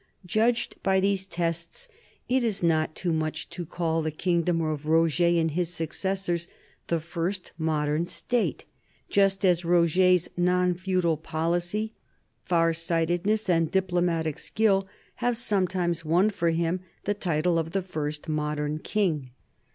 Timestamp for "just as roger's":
9.11-10.27